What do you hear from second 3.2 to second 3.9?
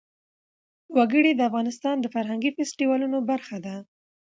برخه ده.